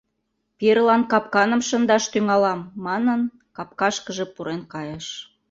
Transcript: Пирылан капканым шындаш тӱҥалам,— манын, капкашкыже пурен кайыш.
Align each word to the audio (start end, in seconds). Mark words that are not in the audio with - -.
Пирылан 0.57 1.01
капканым 1.11 1.61
шындаш 1.69 2.03
тӱҥалам,— 2.11 2.59
манын, 2.85 3.21
капкашкыже 3.57 4.25
пурен 4.33 4.61
кайыш. 4.73 5.07